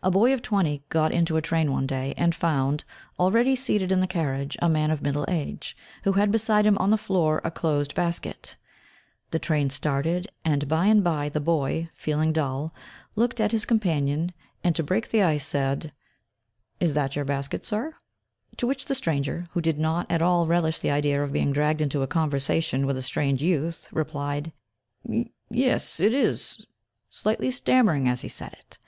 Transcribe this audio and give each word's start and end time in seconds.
A 0.00 0.12
boy 0.12 0.32
of 0.32 0.42
twenty 0.42 0.84
got 0.90 1.10
into 1.10 1.36
a 1.36 1.42
train 1.42 1.72
one 1.72 1.88
day, 1.88 2.14
and 2.16 2.36
found, 2.36 2.84
already 3.18 3.56
seated 3.56 3.90
in 3.90 3.98
the 3.98 4.06
carriage, 4.06 4.56
a 4.62 4.68
man 4.68 4.92
of 4.92 5.02
middle 5.02 5.24
age, 5.26 5.76
who 6.04 6.12
had 6.12 6.30
beside 6.30 6.64
him, 6.64 6.78
on 6.78 6.90
the 6.90 6.96
floor, 6.96 7.40
a 7.42 7.50
closed 7.50 7.92
basket. 7.92 8.54
The 9.32 9.40
train 9.40 9.70
started, 9.70 10.28
and 10.44 10.68
by 10.68 10.86
and 10.86 11.02
by 11.02 11.30
the 11.30 11.40
boy, 11.40 11.90
feeling 11.94 12.32
dull, 12.32 12.72
looked 13.16 13.40
at 13.40 13.50
his 13.50 13.64
companion, 13.64 14.32
and, 14.62 14.76
to 14.76 14.84
break 14.84 15.08
the 15.08 15.24
ice, 15.24 15.44
said 15.44 15.92
"Is 16.78 16.94
that 16.94 17.16
your 17.16 17.24
basket, 17.24 17.66
sir?" 17.66 17.96
To 18.58 18.68
which 18.68 18.84
the 18.84 18.94
stranger, 18.94 19.48
who 19.50 19.60
did 19.60 19.80
not 19.80 20.08
at 20.08 20.22
all 20.22 20.46
relish 20.46 20.78
the 20.78 20.92
idea 20.92 21.20
of 21.20 21.32
being 21.32 21.50
dragged 21.52 21.82
into 21.82 22.02
a 22.02 22.06
conversation 22.06 22.86
with 22.86 22.96
a 22.96 23.02
strange 23.02 23.42
youth, 23.42 23.88
replied, 23.90 24.52
"Yes, 25.50 25.98
it 25.98 26.14
is," 26.14 26.64
slightly 27.10 27.50
stammering 27.50 28.06
as 28.08 28.20
he 28.20 28.28
said 28.28 28.52
it. 28.52 28.78